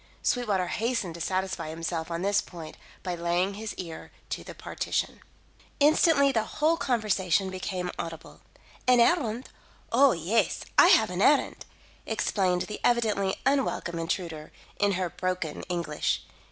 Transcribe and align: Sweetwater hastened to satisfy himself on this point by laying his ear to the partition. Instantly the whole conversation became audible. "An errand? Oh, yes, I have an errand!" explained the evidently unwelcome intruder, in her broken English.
Sweetwater 0.23 0.65
hastened 0.65 1.13
to 1.13 1.21
satisfy 1.21 1.69
himself 1.69 2.09
on 2.09 2.23
this 2.23 2.41
point 2.41 2.75
by 3.03 3.13
laying 3.13 3.53
his 3.53 3.75
ear 3.75 4.11
to 4.31 4.43
the 4.43 4.55
partition. 4.55 5.19
Instantly 5.79 6.31
the 6.31 6.41
whole 6.57 6.75
conversation 6.75 7.51
became 7.51 7.91
audible. 7.99 8.41
"An 8.87 8.99
errand? 8.99 9.49
Oh, 9.91 10.13
yes, 10.13 10.61
I 10.75 10.87
have 10.87 11.11
an 11.11 11.21
errand!" 11.21 11.67
explained 12.07 12.63
the 12.63 12.81
evidently 12.83 13.35
unwelcome 13.45 13.99
intruder, 13.99 14.51
in 14.79 14.93
her 14.93 15.07
broken 15.11 15.61
English. 15.69 16.23